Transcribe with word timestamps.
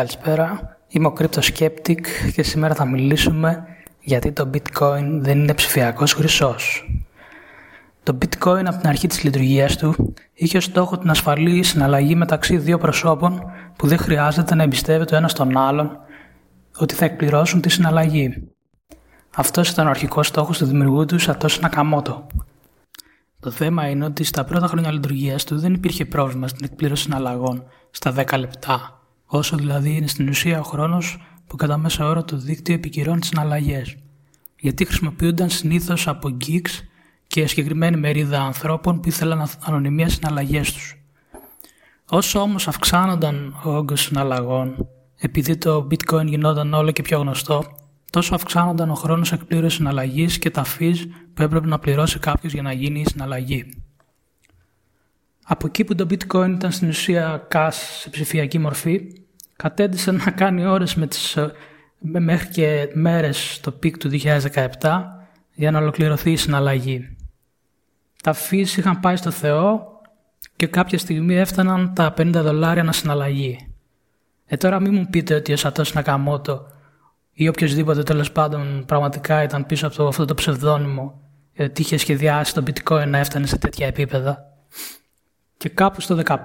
Καλησπέρα, 0.00 0.76
είμαι 0.88 1.06
ο 1.06 1.12
Crypto 1.18 1.40
Skeptic 1.40 2.00
και 2.34 2.42
σήμερα 2.42 2.74
θα 2.74 2.84
μιλήσουμε 2.84 3.64
γιατί 4.00 4.32
το 4.32 4.50
Bitcoin 4.54 5.04
δεν 5.18 5.38
είναι 5.38 5.54
ψηφιακός 5.54 6.12
χρυσός. 6.12 6.90
Το 8.02 8.18
Bitcoin 8.22 8.62
από 8.64 8.78
την 8.78 8.88
αρχή 8.88 9.06
της 9.06 9.22
λειτουργίας 9.22 9.76
του 9.76 10.14
είχε 10.32 10.56
ως 10.56 10.64
στόχο 10.64 10.98
την 10.98 11.10
ασφαλή 11.10 11.62
συναλλαγή 11.62 12.14
μεταξύ 12.14 12.56
δύο 12.56 12.78
προσώπων 12.78 13.42
που 13.76 13.86
δεν 13.86 13.98
χρειάζεται 13.98 14.54
να 14.54 14.62
εμπιστεύεται 14.62 15.14
ο 15.14 15.18
ένας 15.18 15.32
τον 15.32 15.56
άλλον 15.56 15.98
ότι 16.76 16.94
θα 16.94 17.04
εκπληρώσουν 17.04 17.60
τη 17.60 17.68
συναλλαγή. 17.68 18.48
Αυτός 19.36 19.68
ήταν 19.68 19.86
ο 19.86 19.90
αρχικός 19.90 20.26
στόχος 20.26 20.58
του 20.58 20.66
δημιουργού 20.66 21.04
του 21.04 21.18
Σατώση 21.18 21.60
Νακαμότο. 21.60 22.26
Το 23.40 23.50
θέμα 23.50 23.88
είναι 23.88 24.04
ότι 24.04 24.24
στα 24.24 24.44
πρώτα 24.44 24.66
χρόνια 24.66 24.92
λειτουργίας 24.92 25.44
του 25.44 25.58
δεν 25.58 25.74
υπήρχε 25.74 26.04
πρόβλημα 26.04 26.48
στην 26.48 26.64
εκπλήρωση 26.64 27.02
συναλλαγών 27.02 27.64
στα 27.90 28.14
10 28.16 28.38
λεπτά, 28.38 28.99
όσο 29.32 29.56
δηλαδή 29.56 29.96
είναι 29.96 30.06
στην 30.06 30.28
ουσία 30.28 30.60
ο 30.60 30.62
χρόνος 30.62 31.18
που 31.46 31.56
κατά 31.56 31.76
μέσο 31.76 32.04
όρο 32.04 32.24
το 32.24 32.36
δίκτυο 32.36 32.74
επικυρώνει 32.74 33.20
τις 33.20 33.28
συναλλαγές. 33.28 33.96
Γιατί 34.60 34.84
χρησιμοποιούνταν 34.84 35.50
συνήθως 35.50 36.08
από 36.08 36.36
geeks 36.44 36.70
και 37.26 37.46
συγκεκριμένη 37.46 37.96
μερίδα 37.96 38.40
ανθρώπων 38.42 39.00
που 39.00 39.08
ήθελαν 39.08 39.48
ανωνυμία 39.64 40.08
συναλλαγές 40.08 40.72
τους. 40.72 40.94
Όσο 42.08 42.40
όμως 42.40 42.68
αυξάνονταν 42.68 43.60
ο 43.64 43.70
όγκος 43.70 44.00
συναλλαγών, 44.00 44.88
επειδή 45.16 45.56
το 45.56 45.86
bitcoin 45.90 46.26
γινόταν 46.26 46.74
όλο 46.74 46.90
και 46.90 47.02
πιο 47.02 47.18
γνωστό, 47.18 47.64
τόσο 48.10 48.34
αυξάνονταν 48.34 48.90
ο 48.90 48.94
χρόνος 48.94 49.32
εκπλήρωσης 49.32 49.76
συναλλαγής 49.76 50.38
και 50.38 50.50
τα 50.50 50.64
fees 50.78 50.96
που 51.34 51.42
έπρεπε 51.42 51.66
να 51.66 51.78
πληρώσει 51.78 52.18
κάποιος 52.18 52.52
για 52.52 52.62
να 52.62 52.72
γίνει 52.72 53.00
η 53.00 53.04
συναλλαγή. 53.08 53.79
Από 55.44 55.66
εκεί 55.66 55.84
που 55.84 55.94
το 55.94 56.06
bitcoin 56.10 56.50
ήταν 56.54 56.72
στην 56.72 56.88
ουσία 56.88 57.48
cash 57.52 57.72
σε 58.00 58.10
ψηφιακή 58.10 58.58
μορφή, 58.58 59.00
κατέντησε 59.56 60.10
να 60.10 60.30
κάνει 60.30 60.66
ώρες 60.66 60.94
με 60.94 61.06
τις, 61.06 61.38
μέχρι 61.98 62.48
και 62.48 62.90
μέρες 62.92 63.54
στο 63.54 63.70
peak 63.70 63.98
του 63.98 64.10
2017 64.80 65.02
για 65.54 65.70
να 65.70 65.78
ολοκληρωθεί 65.78 66.30
η 66.30 66.36
συναλλαγή. 66.36 67.16
Τα 68.22 68.34
fees 68.34 68.76
είχαν 68.76 69.00
πάει 69.00 69.16
στο 69.16 69.30
Θεό 69.30 70.00
και 70.56 70.66
κάποια 70.66 70.98
στιγμή 70.98 71.36
έφταναν 71.36 71.94
τα 71.94 72.14
50 72.16 72.30
δολάρια 72.32 72.82
ανά 72.82 72.92
συναλλαγή. 72.92 73.74
Ε 74.46 74.56
τώρα 74.56 74.80
μην 74.80 74.94
μου 74.94 75.06
πείτε 75.10 75.34
ότι 75.34 75.52
ο 75.52 75.56
Σατόσι 75.56 75.94
Νακαμότο 75.94 76.66
ή 77.32 77.48
οποιοσδήποτε 77.48 78.02
τέλος 78.02 78.32
πάντων 78.32 78.84
πραγματικά 78.86 79.42
ήταν 79.42 79.66
πίσω 79.66 79.86
από 79.86 80.06
αυτό 80.06 80.24
το 80.24 80.34
ψευδόνυμο 80.34 81.20
ότι 81.58 81.80
είχε 81.80 81.96
σχεδιάσει 81.96 82.54
το 82.54 82.62
bitcoin 82.66 83.06
να 83.06 83.18
έφτανε 83.18 83.46
σε 83.46 83.58
τέτοια 83.58 83.86
επίπεδα. 83.86 84.44
Και 85.60 85.68
κάπου 85.68 86.00
στο 86.00 86.18
2015, 86.24 86.36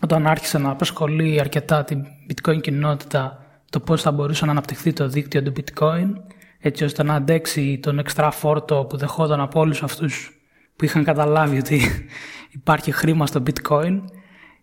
όταν 0.00 0.26
άρχισε 0.26 0.58
να 0.58 0.70
απασχολεί 0.70 1.40
αρκετά 1.40 1.84
την 1.84 2.06
bitcoin 2.28 2.60
κοινότητα 2.60 3.46
το 3.70 3.80
πώς 3.80 4.02
θα 4.02 4.12
μπορούσε 4.12 4.44
να 4.44 4.50
αναπτυχθεί 4.50 4.92
το 4.92 5.08
δίκτυο 5.08 5.42
του 5.42 5.52
bitcoin, 5.56 6.12
έτσι 6.58 6.84
ώστε 6.84 7.02
να 7.02 7.14
αντέξει 7.14 7.78
τον 7.82 7.98
εξτρά 7.98 8.30
φόρτο 8.30 8.86
που 8.88 8.96
δεχόταν 8.96 9.40
από 9.40 9.60
όλους 9.60 9.82
αυτούς 9.82 10.40
που 10.76 10.84
είχαν 10.84 11.04
καταλάβει 11.04 11.58
ότι 11.58 11.80
υπάρχει 12.60 12.90
χρήμα 12.92 13.26
στο 13.26 13.42
bitcoin, 13.46 14.00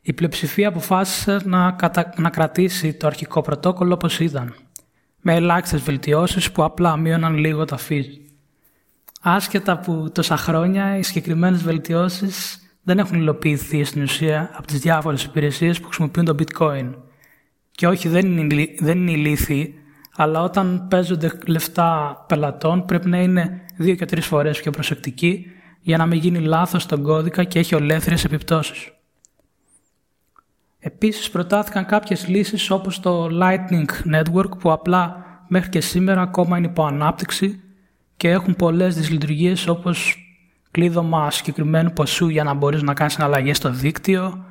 η 0.01 0.13
πλειοψηφία 0.13 0.67
αποφάσισε 0.67 1.39
να, 1.43 1.75
να 2.15 2.29
κρατήσει 2.29 2.93
το 2.93 3.07
αρχικό 3.07 3.41
πρωτόκολλο 3.41 3.93
όπως 3.93 4.19
ήταν, 4.19 4.55
με 5.21 5.35
ελάχιστες 5.35 5.81
βελτιώσεις 5.81 6.51
που 6.51 6.63
απλά 6.63 6.97
μείωναν 6.97 7.35
λίγο 7.35 7.65
τα 7.65 7.77
fees. 7.89 8.05
Άσχετα 9.21 9.79
που 9.79 10.11
τόσα 10.13 10.37
χρόνια 10.37 10.97
οι 10.97 11.03
συγκεκριμένες 11.03 11.63
βελτιώσεις 11.63 12.61
δεν 12.87 12.99
έχουν 12.99 13.19
υλοποιηθεί 13.19 13.83
στην 13.83 14.01
ουσία 14.01 14.49
από 14.53 14.67
τις 14.67 14.79
διάφορες 14.79 15.23
υπηρεσίες 15.23 15.79
που 15.79 15.85
χρησιμοποιούν 15.85 16.25
το 16.25 16.35
bitcoin. 16.39 16.93
Και 17.71 17.87
όχι 17.87 18.07
δεν 18.07 18.37
είναι, 18.37 18.65
δεν 18.79 18.97
είναι 18.97 19.11
ηλίθιοι, 19.11 19.73
αλλά 20.15 20.41
όταν 20.41 20.87
παίζονται 20.89 21.31
λεφτά 21.45 22.23
πελατών 22.27 22.85
πρέπει 22.85 23.09
να 23.09 23.21
είναι 23.21 23.65
δύο 23.77 23.95
και 23.95 24.05
τρεις 24.05 24.25
φορές 24.25 24.61
πιο 24.61 24.71
προσεκτικοί 24.71 25.45
για 25.81 25.97
να 25.97 26.05
μην 26.05 26.19
γίνει 26.19 26.39
λάθος 26.39 26.83
στον 26.83 27.03
κώδικα 27.03 27.43
και 27.43 27.59
έχει 27.59 27.75
ολέθριες 27.75 28.23
επιπτώσεις. 28.23 28.91
Επίσης 30.79 31.29
προτάθηκαν 31.29 31.85
κάποιες 31.85 32.27
λύσεις 32.27 32.69
όπως 32.69 32.99
το 32.99 33.29
Lightning 33.41 34.15
Network 34.15 34.57
που 34.59 34.71
απλά 34.71 35.25
μέχρι 35.47 35.69
και 35.69 35.81
σήμερα 35.81 36.21
ακόμα 36.21 36.57
είναι 36.57 36.67
υπό 36.67 36.85
ανάπτυξη 36.85 37.61
και 38.17 38.29
έχουν 38.29 38.55
πολλές 38.55 38.95
δυσλειτουργίες 38.95 39.67
όπως 39.67 40.21
κλείδωμα 40.77 41.31
συγκεκριμένου 41.31 41.91
ποσού 41.91 42.27
για 42.27 42.43
να 42.43 42.53
μπορείς 42.53 42.81
να 42.81 42.93
κάνεις 42.93 43.13
συναλλαγές 43.13 43.57
στο 43.57 43.69
δίκτυο, 43.69 44.45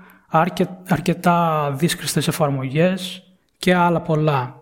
αρκετά 0.89 1.71
δύσκολες 1.77 2.29
εφαρμογές 2.29 3.23
και 3.59 3.75
άλλα 3.75 4.01
πολλά. 4.01 4.61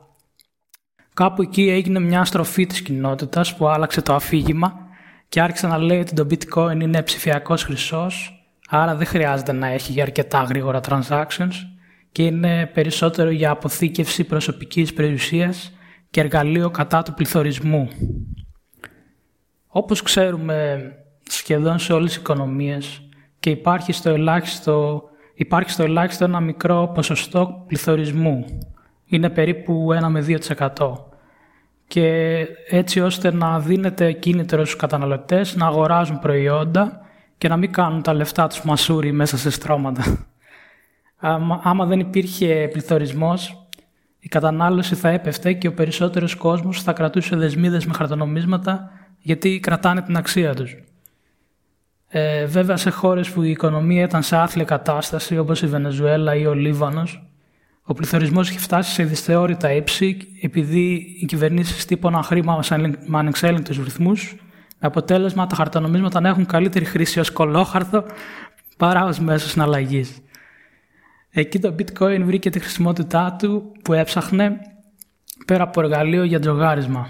Κάπου 1.15 1.43
εκεί 1.43 1.69
έγινε 1.69 2.01
μια 2.01 2.25
στροφή 2.25 2.67
της 2.67 2.83
κοινότητας 2.83 3.57
που 3.57 3.69
άλλαξε 3.69 4.03
το 4.03 4.15
αφήγημα 4.15 4.75
και 5.29 5.41
άρχισε 5.41 5.67
να 5.67 5.79
λέει 5.79 6.01
ότι 6.01 6.15
το 6.15 6.27
bitcoin 6.31 6.81
είναι 6.81 7.03
ψηφιακός 7.03 7.63
χρυσός, 7.63 8.45
άρα 8.69 8.95
δεν 8.95 9.07
χρειάζεται 9.07 9.53
να 9.53 9.67
έχει 9.67 10.01
αρκετά 10.01 10.43
γρήγορα 10.43 10.81
transactions 10.89 11.55
και 12.13 12.23
είναι 12.23 12.67
περισσότερο 12.67 13.31
για 13.31 13.51
αποθήκευση 13.51 14.25
προσωπικής 14.25 14.93
περιουσίας 14.93 15.73
και 16.11 16.21
εργαλείο 16.21 16.71
κατά 16.71 17.03
του 17.03 17.15
πληθωρισμού. 17.15 17.89
Όπως 19.67 20.03
ξέρουμε 20.03 20.89
σχεδόν 21.29 21.79
σε 21.79 21.93
όλες 21.93 22.13
τις 22.13 22.21
οικονομίες 22.21 23.09
και 23.41 23.51
υπάρχει 23.51 23.93
στο 23.93 24.11
ελάχιστο, 24.11 25.03
υπάρχει 25.35 25.71
στο 25.71 25.83
ελάχιστο 25.83 26.25
ένα 26.25 26.41
μικρό 26.41 26.91
ποσοστό 26.95 27.65
πληθωρισμού. 27.67 28.45
Είναι 29.07 29.31
περίπου 29.31 29.89
1 30.03 30.09
με 30.09 30.21
2%. 30.21 30.93
Και 31.87 32.37
έτσι 32.69 33.01
ώστε 33.01 33.35
να 33.35 33.61
δίνεται 33.61 34.13
κίνητρο 34.13 34.65
στους 34.65 34.77
καταναλωτές 34.77 35.57
να 35.57 35.67
αγοράζουν 35.67 36.19
προϊόντα 36.19 37.01
και 37.39 37.49
να 37.49 37.57
μην 37.57 37.73
κάνουν 37.73 38.03
τα 38.03 38.15
λεφτά 38.15 38.47
τους 38.47 38.63
μασούρι 38.63 39.13
μέσα 39.13 39.37
σε 39.37 39.51
στρώματα. 39.51 40.27
Άμα 41.63 41.87
δεν 41.87 42.01
υπήρχε 42.01 42.69
πληθωρισμός, 42.73 43.69
η 44.19 44.29
κατανάλωση 44.29 44.95
θα 44.95 45.09
έπεφτε 45.09 45.53
και 45.53 45.69
ο 45.69 45.75
περισσότερος 45.75 46.35
κόσμος 46.35 46.83
θα 46.83 46.93
κρατούσε 46.93 47.37
δεσμίδες 47.37 47.87
με 47.87 47.93
χαρτονομίσματα 47.95 48.91
γιατί 49.19 49.61
κρατάνε 49.61 50.03
την 50.03 50.17
αξία 50.17 50.55
τους. 50.55 50.77
Ε, 52.17 52.45
βέβαια 52.45 52.77
σε 52.77 52.91
χώρες 52.91 53.31
που 53.31 53.43
η 53.43 53.51
οικονομία 53.51 54.03
ήταν 54.03 54.23
σε 54.23 54.37
άθλια 54.37 54.65
κατάσταση 54.65 55.39
όπως 55.39 55.63
η 55.63 55.67
Βενεζουέλα 55.67 56.35
ή 56.35 56.47
ο 56.47 56.55
Λίβανος 56.55 57.29
ο 57.83 57.95
πληθωρισμός 57.95 58.49
έχει 58.49 58.59
φτάσει 58.59 58.93
σε 58.93 59.03
δυσθεώρητα 59.03 59.73
ύψη 59.73 60.17
επειδή 60.43 61.17
οι 61.21 61.25
κυβερνήσεις 61.27 61.85
τύπωναν 61.85 62.23
χρήμα 62.23 62.61
με 63.07 63.19
ανεξέλεγκτους 63.19 63.77
ρυθμούς 63.77 64.37
με 64.81 64.89
αποτέλεσμα 64.89 65.47
τα 65.47 65.57
χαρτονομίσματα 65.57 66.21
να 66.21 66.29
έχουν 66.29 66.47
καλύτερη 66.47 66.85
χρήση 66.85 67.21
ως 67.21 67.31
κολόχαρθο 67.31 68.05
παρά 68.77 69.05
ως 69.05 69.19
μέσος 69.19 69.51
συναλλαγής. 69.51 70.19
Εκεί 71.31 71.59
το 71.59 71.75
bitcoin 71.79 72.21
βρήκε 72.25 72.51
τη 72.51 72.59
χρησιμότητά 72.59 73.37
του 73.39 73.73
που 73.83 73.93
έψαχνε 73.93 74.57
πέρα 75.47 75.63
από 75.63 75.81
εργαλείο 75.81 76.25
για 76.25 76.41
τζογάρισμα. 76.41 77.09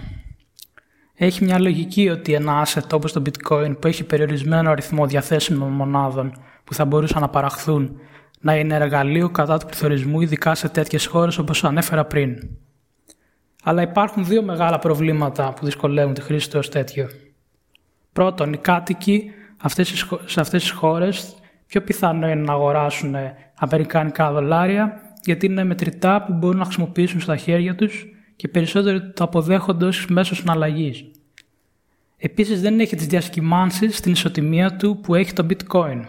Έχει 1.17 1.45
μια 1.45 1.59
λογική 1.59 2.09
ότι 2.09 2.33
ένα 2.33 2.67
asset 2.67 2.93
όπως 2.93 3.13
το 3.13 3.23
bitcoin 3.27 3.77
που 3.81 3.87
έχει 3.87 4.05
περιορισμένο 4.05 4.71
αριθμό 4.71 5.07
διαθέσιμων 5.07 5.73
μονάδων 5.73 6.33
που 6.65 6.75
θα 6.75 6.85
μπορούσαν 6.85 7.21
να 7.21 7.29
παραχθούν 7.29 8.01
να 8.41 8.57
είναι 8.57 8.75
εργαλείο 8.75 9.31
κατά 9.31 9.59
του 9.59 9.67
πληθωρισμού 9.67 10.21
ειδικά 10.21 10.55
σε 10.55 10.69
τέτοιες 10.69 11.07
χώρες 11.07 11.39
όπως 11.39 11.65
ανέφερα 11.65 12.05
πριν. 12.05 12.49
Αλλά 13.65 13.83
υπάρχουν 13.83 14.25
δύο 14.25 14.43
μεγάλα 14.43 14.79
προβλήματα 14.79 15.53
που 15.53 15.65
δυσκολεύουν 15.65 16.15
τη 16.15 16.21
χρήση 16.21 16.51
του 16.51 16.59
ως 16.59 16.69
τέτοιο. 16.69 17.09
Πρώτον, 18.13 18.53
οι 18.53 18.57
κάτοικοι 18.57 19.31
σε 20.25 20.41
αυτές 20.41 20.63
τις 20.63 20.71
χώρες 20.71 21.35
πιο 21.67 21.83
πιθανό 21.83 22.29
είναι 22.29 22.43
να 22.43 22.53
αγοράσουν 22.53 23.15
αμερικάνικα 23.55 24.33
δολάρια 24.33 25.01
γιατί 25.25 25.47
είναι 25.47 25.65
μετρητά 25.65 26.23
που 26.23 26.33
μπορούν 26.33 26.59
να 26.59 26.65
χρησιμοποιήσουν 26.65 27.21
στα 27.21 27.37
χέρια 27.37 27.75
τους 27.75 28.14
και 28.45 28.51
περισσότερο 28.51 29.01
το 29.01 29.25
αποδέχονται 29.25 29.85
ως 29.85 30.07
μέσος 30.07 30.39
συναλλαγής. 30.39 31.05
Επίσης 32.17 32.61
δεν 32.61 32.81
έχει 32.81 32.97
τις 32.97 33.07
διασκημάνσεις 33.07 33.97
στην 33.97 34.13
ισοτιμία 34.13 34.77
του 34.77 35.01
που 35.01 35.15
έχει 35.15 35.33
το 35.33 35.47
bitcoin. 35.51 36.05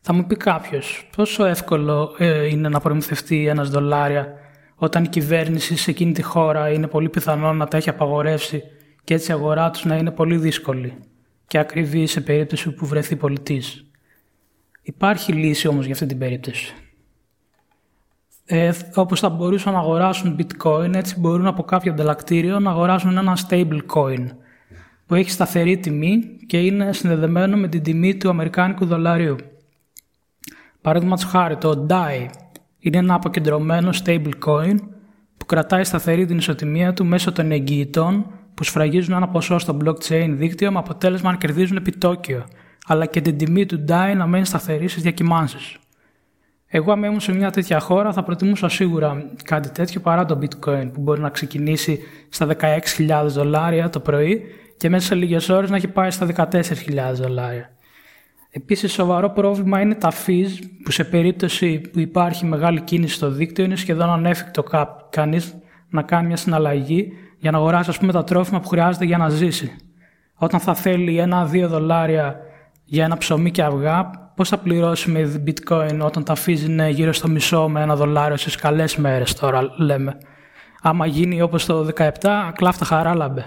Θα 0.00 0.12
μου 0.12 0.26
πει 0.26 0.36
κάποιος, 0.36 1.08
πόσο 1.16 1.44
εύκολο 1.44 2.14
ε, 2.18 2.46
είναι 2.46 2.68
να 2.68 2.80
προμηθευτεί 2.80 3.46
ένας 3.46 3.70
δολάρια 3.70 4.32
όταν 4.74 5.04
η 5.04 5.08
κυβέρνηση 5.08 5.76
σε 5.76 5.90
εκείνη 5.90 6.12
τη 6.12 6.22
χώρα 6.22 6.72
είναι 6.72 6.86
πολύ 6.86 7.08
πιθανό 7.08 7.52
να 7.52 7.68
τα 7.68 7.76
έχει 7.76 7.88
απαγορεύσει 7.88 8.62
και 9.04 9.14
έτσι 9.14 9.30
η 9.30 9.34
αγορά 9.34 9.70
τους 9.70 9.84
να 9.84 9.96
είναι 9.96 10.10
πολύ 10.10 10.36
δύσκολη 10.36 10.94
και 11.46 11.58
ακριβή 11.58 12.06
σε 12.06 12.20
περίπτωση 12.20 12.70
που 12.70 12.86
βρεθεί 12.86 13.16
πολιτής. 13.16 13.84
Υπάρχει 14.82 15.32
λύση 15.32 15.68
όμως 15.68 15.84
για 15.84 15.94
αυτή 15.94 16.06
την 16.06 16.18
περίπτωση 16.18 16.74
ε, 18.46 18.70
όπως 18.94 19.20
θα 19.20 19.28
μπορούσαν 19.28 19.72
να 19.72 19.78
αγοράσουν 19.78 20.36
bitcoin, 20.38 20.94
έτσι 20.94 21.20
μπορούν 21.20 21.46
από 21.46 21.62
κάποιο 21.62 21.92
ανταλλακτήριο 21.92 22.58
να 22.60 22.70
αγοράσουν 22.70 23.16
ένα 23.16 23.38
stable 23.48 23.80
coin 23.94 24.26
που 25.06 25.14
έχει 25.14 25.30
σταθερή 25.30 25.78
τιμή 25.78 26.18
και 26.46 26.58
είναι 26.58 26.92
συνδεδεμένο 26.92 27.56
με 27.56 27.68
την 27.68 27.82
τιμή 27.82 28.16
του 28.16 28.28
αμερικάνικου 28.28 28.86
δολαρίου. 28.86 29.36
Παράδειγμα 30.80 31.18
χάρη 31.18 31.56
το 31.56 31.86
DAI 31.90 32.26
Είναι 32.78 32.98
ένα 32.98 33.14
αποκεντρωμένο 33.14 33.90
stablecoin 34.04 34.76
που 35.36 35.46
κρατάει 35.46 35.84
σταθερή 35.84 36.26
την 36.26 36.36
ισοτιμία 36.36 36.92
του 36.92 37.04
μέσω 37.04 37.32
των 37.32 37.50
εγγυητών 37.50 38.26
που 38.54 38.64
σφραγίζουν 38.64 39.14
ένα 39.14 39.28
ποσό 39.28 39.58
στο 39.58 39.76
blockchain 39.84 40.28
δίκτυο 40.30 40.72
με 40.72 40.78
αποτέλεσμα 40.78 41.30
να 41.30 41.36
κερδίζουν 41.36 41.76
επιτόκιο, 41.76 42.46
αλλά 42.86 43.06
και 43.06 43.20
την 43.20 43.38
τιμή 43.38 43.66
του 43.66 43.84
DAI 43.88 44.14
να 44.16 44.26
μένει 44.26 44.44
σταθερή 44.44 44.88
στις 44.88 45.02
διακυμάνσεις. 45.02 45.76
Εγώ, 46.76 46.92
αν 46.92 47.02
ήμουν 47.02 47.20
σε 47.20 47.34
μια 47.34 47.50
τέτοια 47.50 47.80
χώρα, 47.80 48.12
θα 48.12 48.22
προτιμούσα 48.22 48.68
σίγουρα 48.68 49.30
κάτι 49.44 49.70
τέτοιο 49.70 50.00
παρά 50.00 50.24
το 50.24 50.38
bitcoin 50.42 50.90
που 50.92 51.00
μπορεί 51.00 51.20
να 51.20 51.28
ξεκινήσει 51.28 51.98
στα 52.28 52.46
16.000 52.46 53.26
δολάρια 53.26 53.88
το 53.88 54.00
πρωί 54.00 54.42
και 54.76 54.88
μέσα 54.88 55.06
σε 55.06 55.14
λίγες 55.14 55.48
ώρες 55.48 55.70
να 55.70 55.76
έχει 55.76 55.88
πάει 55.88 56.10
στα 56.10 56.48
14.000 56.52 56.62
δολάρια. 57.14 57.70
Επίσης, 58.50 58.92
σοβαρό 58.92 59.30
πρόβλημα 59.30 59.80
είναι 59.80 59.94
τα 59.94 60.12
fees 60.26 60.48
που 60.84 60.90
σε 60.90 61.04
περίπτωση 61.04 61.78
που 61.78 61.98
υπάρχει 61.98 62.46
μεγάλη 62.46 62.80
κίνηση 62.80 63.14
στο 63.14 63.30
δίκτυο 63.30 63.64
είναι 63.64 63.76
σχεδόν 63.76 64.10
ανέφικτο 64.10 64.64
κανείς 65.10 65.54
να 65.88 66.02
κάνει 66.02 66.26
μια 66.26 66.36
συναλλαγή 66.36 67.12
για 67.38 67.50
να 67.50 67.58
αγοράσει 67.58 67.90
ας 67.90 67.98
πούμε, 67.98 68.12
τα 68.12 68.24
τρόφιμα 68.24 68.60
που 68.60 68.68
χρειάζεται 68.68 69.04
για 69.04 69.18
να 69.18 69.28
ζήσει. 69.28 69.76
Όταν 70.34 70.60
θα 70.60 70.74
θέλει 70.74 71.18
ένα-δύο 71.18 71.68
δολάρια 71.68 72.36
για 72.84 73.04
ένα 73.04 73.16
ψωμί 73.16 73.50
και 73.50 73.62
αυγά, 73.62 74.23
πώς 74.36 74.48
θα 74.48 74.58
πληρώσει 74.58 75.10
με 75.10 75.42
bitcoin 75.46 75.98
όταν 76.02 76.24
τα 76.24 76.36
fees 76.46 76.60
είναι 76.60 76.88
γύρω 76.88 77.12
στο 77.12 77.28
μισό 77.28 77.68
με 77.68 77.82
ένα 77.82 77.96
δολάριο 77.96 78.36
στις 78.36 78.56
καλές 78.56 78.96
μέρες 78.96 79.34
τώρα 79.34 79.68
λέμε. 79.76 80.16
Άμα 80.82 81.06
γίνει 81.06 81.42
όπως 81.42 81.64
το 81.64 81.88
17, 81.96 82.08
κλάφτα 82.54 82.84
χαρά 82.84 83.14
λάμπε. 83.14 83.44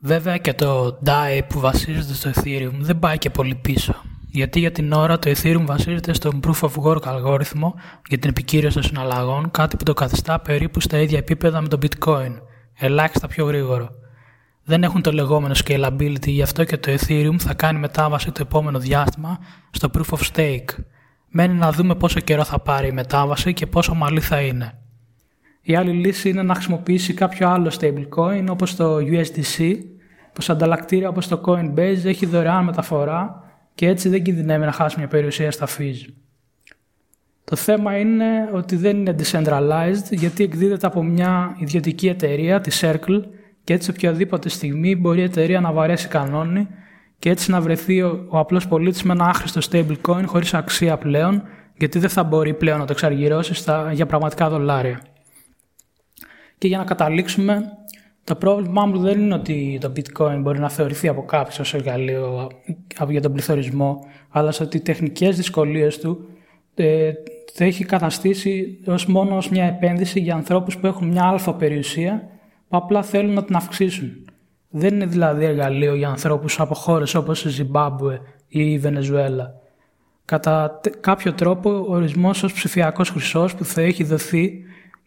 Βέβαια 0.00 0.36
και 0.36 0.54
το 0.54 0.98
DAI 1.04 1.40
που 1.48 1.60
βασίζεται 1.60 2.14
στο 2.14 2.30
Ethereum 2.34 2.72
δεν 2.78 2.98
πάει 2.98 3.18
και 3.18 3.30
πολύ 3.30 3.54
πίσω. 3.54 3.94
Γιατί 4.30 4.58
για 4.58 4.72
την 4.72 4.92
ώρα 4.92 5.18
το 5.18 5.30
Ethereum 5.30 5.64
βασίζεται 5.64 6.12
στο 6.12 6.30
Proof 6.46 6.68
of 6.68 6.82
Work 6.84 7.02
αλγόριθμο 7.04 7.74
για 8.08 8.18
την 8.18 8.30
επικύρωση 8.30 8.74
των 8.74 8.82
συναλλαγών, 8.82 9.50
κάτι 9.50 9.76
που 9.76 9.84
το 9.84 9.94
καθιστά 9.94 10.40
περίπου 10.40 10.80
στα 10.80 10.98
ίδια 10.98 11.18
επίπεδα 11.18 11.60
με 11.60 11.68
το 11.68 11.78
Bitcoin, 11.82 12.40
ελάχιστα 12.78 13.26
πιο 13.26 13.46
γρήγορο. 13.46 13.88
Δεν 14.68 14.82
έχουν 14.82 15.02
το 15.02 15.12
λεγόμενο 15.12 15.54
scalability, 15.64 16.26
γι' 16.26 16.42
αυτό 16.42 16.64
και 16.64 16.76
το 16.76 16.92
Ethereum 16.92 17.34
θα 17.38 17.54
κάνει 17.54 17.78
μετάβαση 17.78 18.32
το 18.32 18.42
επόμενο 18.42 18.78
διάστημα 18.78 19.38
στο 19.70 19.90
Proof 19.94 20.16
of 20.16 20.20
Stake. 20.32 20.68
Μένει 21.28 21.54
να 21.54 21.72
δούμε 21.72 21.94
πόσο 21.94 22.20
καιρό 22.20 22.44
θα 22.44 22.58
πάρει 22.58 22.88
η 22.88 22.92
μετάβαση 22.92 23.52
και 23.52 23.66
πόσο 23.66 23.92
ομαλή 23.92 24.20
θα 24.20 24.40
είναι. 24.40 24.78
Η 25.62 25.74
άλλη 25.74 25.90
λύση 25.90 26.28
είναι 26.28 26.42
να 26.42 26.54
χρησιμοποιήσει 26.54 27.14
κάποιο 27.14 27.48
άλλο 27.48 27.72
stablecoin 27.80 28.46
όπως 28.50 28.76
το 28.76 28.96
USDC, 28.96 29.74
που 30.32 30.42
σε 30.42 30.52
ανταλλακτήρια 30.52 31.08
όπως 31.08 31.28
το 31.28 31.40
Coinbase 31.44 32.04
έχει 32.04 32.26
δωρεάν 32.26 32.64
μεταφορά 32.64 33.42
και 33.74 33.88
έτσι 33.88 34.08
δεν 34.08 34.22
κινδυνεύει 34.22 34.64
να 34.64 34.72
χάσει 34.72 34.98
μια 34.98 35.08
περιουσία 35.08 35.50
στα 35.50 35.66
fees. 35.78 36.12
Το 37.44 37.56
θέμα 37.56 37.98
είναι 37.98 38.50
ότι 38.52 38.76
δεν 38.76 38.96
είναι 38.96 39.16
decentralized 39.18 40.10
γιατί 40.10 40.44
εκδίδεται 40.44 40.86
από 40.86 41.02
μια 41.02 41.56
ιδιωτική 41.58 42.08
εταιρεία, 42.08 42.60
τη 42.60 42.78
Circle, 42.80 43.22
και 43.68 43.74
έτσι 43.74 43.90
οποιαδήποτε 43.90 44.48
στιγμή 44.48 44.96
μπορεί 44.96 45.20
η 45.20 45.22
εταιρεία 45.22 45.60
να 45.60 45.72
βαρέσει 45.72 46.08
κανόνι 46.08 46.68
και 47.18 47.30
έτσι 47.30 47.50
να 47.50 47.60
βρεθεί 47.60 48.02
ο, 48.02 48.26
ο 48.28 48.38
απλός 48.38 48.68
πολίτης 48.68 49.02
με 49.02 49.12
ένα 49.12 49.24
άχρηστο 49.24 49.60
stablecoin 49.70 50.22
χωρίς 50.26 50.54
αξία 50.54 50.96
πλέον 50.98 51.42
γιατί 51.76 51.98
δεν 51.98 52.08
θα 52.08 52.22
μπορεί 52.24 52.54
πλέον 52.54 52.78
να 52.78 52.84
το 52.84 52.92
εξαργυρώσει 52.92 53.54
στα, 53.54 53.92
για 53.92 54.06
πραγματικά 54.06 54.48
δολάρια. 54.48 55.00
Και 56.58 56.68
για 56.68 56.78
να 56.78 56.84
καταλήξουμε, 56.84 57.62
το 58.24 58.34
πρόβλημά 58.34 58.86
μου 58.86 58.98
δεν 58.98 59.20
είναι 59.20 59.34
ότι 59.34 59.78
το 59.80 59.92
bitcoin 59.96 60.38
μπορεί 60.40 60.58
να 60.58 60.70
θεωρηθεί 60.70 61.08
από 61.08 61.24
κάποιον 61.24 61.60
ως 61.60 61.74
εργαλείο 61.74 62.50
για 63.08 63.20
τον 63.20 63.32
πληθωρισμό, 63.32 64.06
αλλά 64.28 64.50
σε 64.50 64.62
ότι 64.62 64.76
οι 64.76 64.80
τεχνικές 64.80 65.36
δυσκολίες 65.36 65.98
του 65.98 66.28
ε, 66.74 67.12
το 67.56 67.64
έχει 67.64 67.84
καταστήσει 67.84 68.78
ως 68.86 69.06
μόνο 69.06 69.36
ως 69.36 69.48
μια 69.48 69.64
επένδυση 69.64 70.20
για 70.20 70.34
ανθρώπους 70.34 70.78
που 70.78 70.86
έχουν 70.86 71.08
μια 71.08 71.24
αλφα 71.24 71.54
περιουσία 71.54 72.37
που 72.68 72.76
απλά 72.76 73.02
θέλουν 73.02 73.34
να 73.34 73.44
την 73.44 73.56
αυξήσουν. 73.56 74.10
Δεν 74.70 74.94
είναι 74.94 75.06
δηλαδή 75.06 75.44
εργαλείο 75.44 75.94
για 75.94 76.08
ανθρώπους 76.08 76.60
από 76.60 76.74
χώρες 76.74 77.14
όπως 77.14 77.44
η 77.44 77.48
Ζιμπάμπουε 77.48 78.20
ή 78.48 78.72
η 78.72 78.78
Βενεζουέλα. 78.78 79.54
Κατά 80.24 80.80
κάποιο 81.00 81.32
τρόπο, 81.32 81.70
ο 81.70 81.94
ορισμός 81.94 82.42
ως 82.42 82.52
ψηφιακός 82.52 83.10
χρυσός 83.10 83.54
που 83.54 83.64
θα 83.64 83.80
έχει 83.80 84.04
δοθεί 84.04 84.62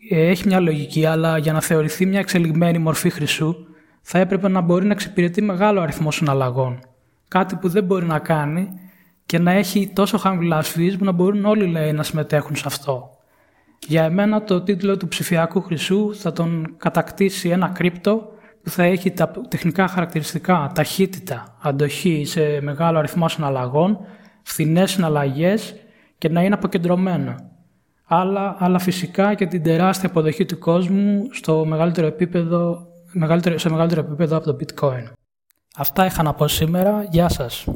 ε, 0.10 0.28
έχει 0.28 0.48
μια 0.48 0.60
λογική, 0.60 1.06
αλλά 1.06 1.38
για 1.38 1.54
να 1.54 1.62
θεωρηθεί 1.62 2.06
μια 2.06 2.20
εξελιγμένη 2.20 2.78
μορφή 2.78 3.10
χρυσού, 3.10 3.56
θα 4.02 4.20
έπρεπε 4.20 4.48
να 4.48 4.62
μπορεί 4.62 4.86
να 4.86 4.92
εξυπηρετεί 4.92 5.42
μεγάλο 5.42 5.82
αριθμό 5.82 6.12
συναλλαγών. 6.12 6.80
Κάτι 7.28 7.56
που 7.56 7.70
δεν 7.70 7.84
μπορεί 7.84 8.06
να 8.06 8.20
κάνει 8.20 8.70
και 9.26 9.40
να 9.40 9.52
έχει 9.52 9.92
τόσο 9.96 10.18
χαμηλά 10.18 10.64
fees 10.64 10.96
που 10.98 11.06
να 11.06 11.12
μπορούν 11.12 11.46
όλοι 11.46 11.68
λέει, 11.68 11.92
να 11.92 12.04
συμμετέχουν 12.04 12.56
σε 12.56 12.64
αυτό. 12.66 13.10
Για 13.88 14.04
εμένα 14.04 14.44
το 14.44 14.62
τίτλο 14.62 14.98
του 14.98 15.08
ψηφιακού 15.08 15.62
χρυσού 15.62 16.16
θα 16.16 16.32
τον 16.32 16.76
κατακτήσει 16.78 17.50
ένα 17.50 17.68
κρύπτο 17.68 18.32
που 18.64 18.70
θα 18.70 18.84
έχει 18.84 19.12
τα 19.12 19.32
τεχνικά 19.48 19.88
χαρακτηριστικά, 19.88 20.72
ταχύτητα, 20.76 21.58
αντοχή 21.62 22.26
σε 22.26 22.62
μεγάλο 22.62 22.98
αριθμό 22.98 23.28
συναλλαγών, 23.28 24.00
φθηνές 24.44 24.92
συναλλαγές 24.92 25.76
και 26.18 26.30
να 26.30 26.44
είναι 26.44 26.54
αποκεντρωμένο 26.54 27.52
αλλά, 28.14 28.56
αλλά 28.60 28.80
φυσικά 28.80 29.34
και 29.34 29.46
την 29.46 29.64
τεράστια 29.64 30.10
αποδοχή 30.10 30.46
του 30.46 30.60
κόσμου 30.60 31.28
στο 31.32 31.66
μεγαλύτερο 31.66 32.08
επίπεδο, 32.08 32.88
μεγαλύτερο, 33.12 33.58
σε 33.58 33.70
μεγαλύτερο 33.70 34.02
επίπεδο 34.02 34.38
από 34.38 34.46
το 34.46 34.58
bitcoin. 34.60 35.12
Αυτά 35.76 36.06
είχα 36.06 36.24
να 36.24 36.34
πω 36.34 36.48
σήμερα. 36.48 37.08
Γεια 37.10 37.30
σας. 37.30 37.68